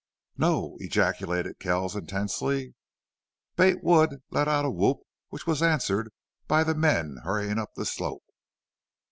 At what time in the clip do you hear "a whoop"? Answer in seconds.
4.65-5.01